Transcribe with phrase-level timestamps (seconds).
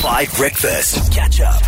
[0.00, 1.12] Five Breakfast.
[1.12, 1.60] Catch up.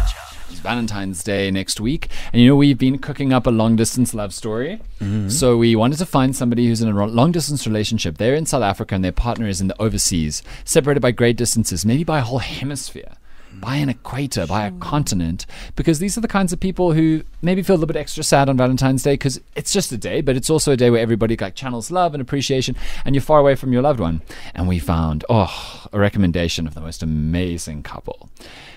[0.48, 4.14] It's Valentine's Day next week, and you know we've been cooking up a long distance
[4.14, 4.80] love story.
[5.00, 5.28] Mm-hmm.
[5.28, 8.16] So we wanted to find somebody who's in a long distance relationship.
[8.16, 11.84] They're in South Africa, and their partner is in the overseas, separated by great distances,
[11.84, 13.12] maybe by a whole hemisphere,
[13.54, 15.46] by an equator, by a continent.
[15.76, 18.48] Because these are the kinds of people who maybe feel a little bit extra sad
[18.48, 21.36] on Valentine's Day because it's just a day, but it's also a day where everybody
[21.36, 24.22] like channels love and appreciation, and you're far away from your loved one.
[24.54, 28.30] And we found oh a recommendation of the most amazing couple,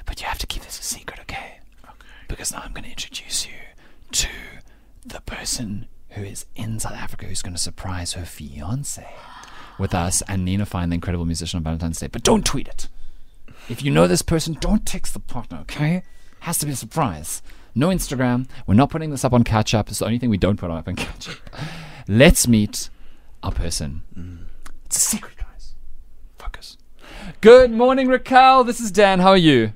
[0.06, 1.60] but you have to keep this a secret, okay?
[1.84, 1.94] okay?
[2.28, 3.54] because now I'm going to introduce you
[4.12, 4.30] to
[5.06, 9.06] the person who is in South Africa who's going to surprise her fiance
[9.78, 12.08] with us and Nina Fine, the incredible musician on Valentine's Day.
[12.08, 12.88] But don't tweet it.
[13.68, 16.04] If you know this person, don't text the partner, okay?
[16.42, 17.42] Has to be a surprise.
[17.74, 18.48] No Instagram.
[18.68, 19.90] We're not putting this up on Catch Up.
[19.90, 21.36] It's the only thing we don't put up on Catch Up.
[22.08, 22.90] Let's meet
[23.42, 24.04] our person.
[24.18, 24.46] Mm.
[24.86, 25.74] It's a secret, guys.
[26.38, 26.78] Focus.
[27.42, 28.64] Good morning, Raquel.
[28.64, 29.20] This is Dan.
[29.20, 29.74] How are you?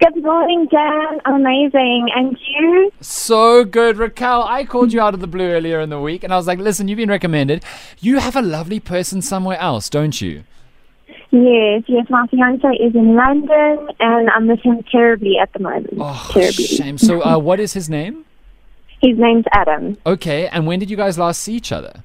[0.00, 1.20] Good morning, Dan.
[1.26, 2.08] Amazing.
[2.16, 2.90] And you?
[3.02, 4.42] So good, Raquel.
[4.42, 6.58] I called you out of the blue earlier in the week and I was like,
[6.58, 7.62] listen, you've been recommended.
[8.00, 10.44] You have a lovely person somewhere else, don't you?
[11.32, 12.06] Yes, yes.
[12.10, 15.94] My fiance is in London, and I miss him terribly at the moment.
[15.98, 16.66] Oh, terribly.
[16.66, 16.98] shame.
[16.98, 18.26] So, uh, what is his name?
[19.00, 19.96] His name's Adam.
[20.04, 22.04] Okay, and when did you guys last see each other?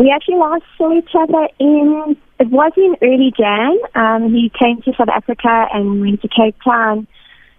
[0.00, 3.78] We actually last saw each other in it was in early Jan.
[3.94, 7.06] Um, he came to South Africa and went to Cape Town.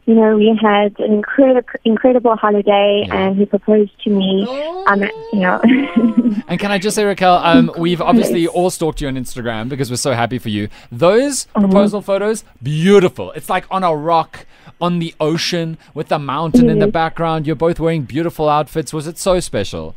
[0.09, 3.15] You know, we had an incredible, incredible holiday, Yeah.
[3.15, 4.43] and he proposed to me.
[4.87, 5.61] Um, you know,
[6.47, 9.91] And can I just say, Raquel, um, we've obviously all stalked you on Instagram because
[9.91, 10.67] we're so happy for you.
[10.91, 13.31] Those proposal photos, beautiful.
[13.33, 14.47] It's like on a rock
[14.81, 17.45] on the ocean with a mountain in the background.
[17.45, 18.91] You're both wearing beautiful outfits.
[18.91, 19.93] Was it so special?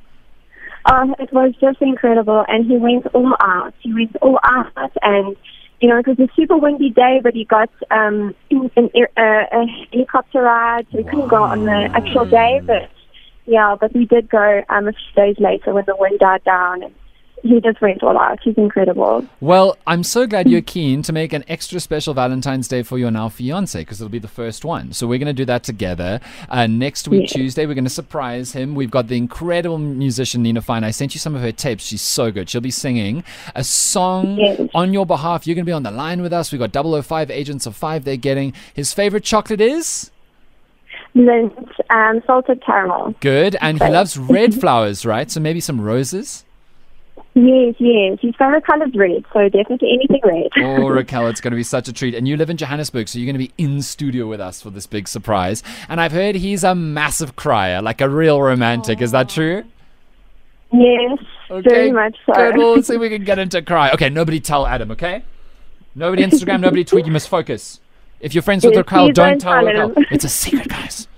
[0.85, 3.73] Um, it was just incredible, and he went all out.
[3.79, 5.37] He went all out, and
[5.83, 9.67] you know it was a super windy day, but he got um, an, uh, a
[9.91, 12.61] helicopter ride, so we couldn't go on the actual day.
[12.65, 12.89] But
[13.47, 16.85] yeah, but we did go um, a few days later when the wind died down,
[16.85, 16.95] and
[17.43, 18.39] he just went a lot.
[18.43, 19.27] He's incredible.
[19.41, 23.11] Well, I'm so glad you're keen to make an extra special Valentine's Day for your
[23.11, 24.93] now fiance because it'll be the first one.
[24.93, 26.21] So we're going to do that together.
[26.49, 27.39] Uh, next week, Yeah.
[27.39, 28.75] Tuesday, we're going to surprise him.
[28.77, 30.85] We've got the incredible musician Nina Fine.
[30.85, 31.85] I sent you some of her tapes.
[31.85, 32.49] She's so good.
[32.49, 34.61] She'll be singing a song Yes.
[34.75, 35.47] on your behalf.
[35.47, 36.53] You're going to be on the line with us.
[36.53, 38.05] We've got 005 Agents of Five.
[38.05, 40.11] They're getting his favorite chocolate is
[41.15, 41.53] Mint,
[41.91, 43.15] um, salted caramel.
[43.21, 45.31] good, and he loves red flowers, right?
[45.31, 46.45] So maybe some roses.
[47.35, 48.19] Yes, yes.
[48.21, 50.49] His favorite color is red, so definitely anything red.
[50.59, 52.15] Oh, Raquel, it's going to be such a treat.
[52.15, 54.69] And you live in Johannesburg, so you're going to be in studio with us for
[54.71, 55.63] this big surprise.
[55.89, 59.01] And I've heard he's a massive crier, like a real romantic.
[59.01, 59.65] Is that true?
[60.75, 61.19] yes,
[61.51, 62.33] okay, very much so.
[62.35, 62.57] Good.
[62.59, 63.91] Well, let's see if we can get him to cry.
[63.93, 65.23] Okay, nobody tell Adam, okay?
[65.95, 67.07] Nobody Instagram, nobody tweet.
[67.07, 67.81] You must focus.
[68.21, 69.89] If you're friends with Yes, Raquel, don't don't tell Raquel.
[69.91, 70.07] him.
[70.11, 71.09] It's a secret, guys.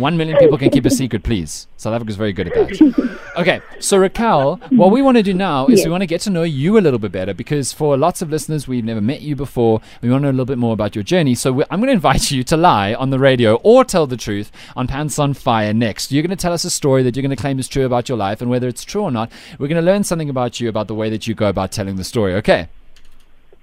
[0.00, 1.68] One million people can keep a secret, please.
[1.76, 3.18] South Africa's very good at that.
[3.36, 5.86] Okay, so Raquel, what we want to do now is Yes.
[5.86, 8.30] we want to get to know you a little bit better because for lots of
[8.30, 9.80] listeners, we've never met you before.
[10.02, 11.34] We want to know a little bit more about your journey.
[11.34, 14.50] So I'm going to invite you to lie on the radio or tell the truth
[14.74, 16.10] on Pants on Fire next.
[16.10, 18.08] You're going to tell us a story that you're going to claim is true about
[18.08, 20.68] your life, and whether it's true or not, we're going to learn something about you
[20.68, 22.34] about the way that you go about telling the story.
[22.34, 22.68] Okay.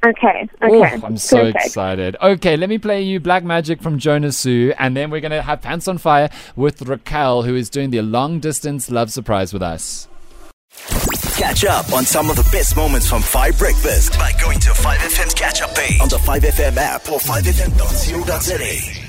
[0.05, 0.99] Okay, Ooh, okay.
[1.03, 1.65] I'm so Perfect.
[1.65, 2.15] excited.
[2.21, 5.41] Okay, let me play you Black Magic from Jonas Blue, and then we're going to
[5.41, 9.63] have Pants on Fire with Raquel, who is doing the long distance love surprise with
[9.63, 10.07] us.
[11.35, 15.33] Catch up on some of the best moments from 5 Breakfast by going to 5FM's
[15.33, 19.06] catch up page on the 5FM app or 5FM.co.za.